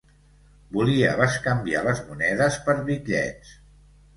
[0.77, 3.57] Volia bescanviar les monedes per bitllets.